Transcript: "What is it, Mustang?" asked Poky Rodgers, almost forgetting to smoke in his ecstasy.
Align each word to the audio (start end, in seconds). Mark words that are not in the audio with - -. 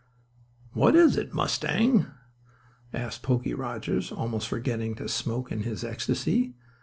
"What 0.73 0.95
is 0.95 1.15
it, 1.15 1.31
Mustang?" 1.31 2.07
asked 2.91 3.21
Poky 3.21 3.53
Rodgers, 3.53 4.11
almost 4.11 4.47
forgetting 4.47 4.95
to 4.95 5.07
smoke 5.07 5.51
in 5.51 5.61
his 5.61 5.83
ecstasy. 5.83 6.55